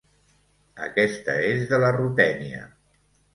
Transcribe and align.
Aquesta 0.85 1.35
és 1.49 1.67
de 1.73 1.81
la 1.85 1.93
Rutènia. 1.99 2.65